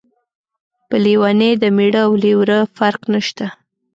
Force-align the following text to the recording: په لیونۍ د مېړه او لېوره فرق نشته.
په 0.87 0.95
لیونۍ 1.03 1.51
د 1.61 1.63
مېړه 1.75 2.01
او 2.07 2.13
لېوره 2.23 2.59
فرق 2.77 3.01
نشته. 3.13 3.45